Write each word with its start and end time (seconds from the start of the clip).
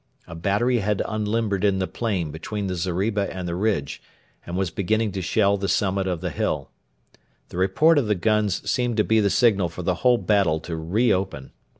A 0.25 0.33
battery 0.33 0.79
had 0.79 1.03
unlimbered 1.07 1.63
in 1.63 1.77
the 1.77 1.85
plain 1.85 2.31
between 2.31 2.65
the 2.65 2.73
zeriba 2.73 3.31
and 3.31 3.47
the 3.47 3.53
ridge, 3.53 4.01
and 4.47 4.57
was 4.57 4.71
beginning 4.71 5.11
to 5.11 5.21
shell 5.21 5.57
the 5.57 5.67
summit 5.69 6.07
of 6.07 6.21
the 6.21 6.31
hill. 6.31 6.71
The 7.49 7.57
report 7.59 7.99
of 7.99 8.07
the 8.07 8.15
guns 8.15 8.67
seemed 8.67 8.97
to 8.97 9.03
be 9.03 9.19
the 9.19 9.29
signal 9.29 9.69
for 9.69 9.83
the 9.83 9.93
whole 10.01 10.17
battle 10.17 10.59
to 10.61 10.75
reopen. 10.75 11.51